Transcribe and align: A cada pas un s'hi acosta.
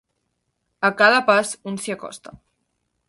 A 0.89 0.91
cada 1.01 1.19
pas 1.27 1.53
un 1.73 1.77
s'hi 1.85 1.95
acosta. 1.97 2.35